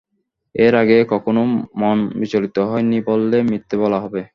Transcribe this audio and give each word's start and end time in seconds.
এর 0.55 0.73
আগে 0.75 0.97
কখনো 1.11 1.41
মন 1.81 1.97
বিচলিত 2.19 2.57
হয় 2.69 2.85
নি 2.85 2.97
বললে 3.07 3.37
মিথ্যে 3.51 3.75
বলা 3.83 3.97
হবে। 4.03 4.21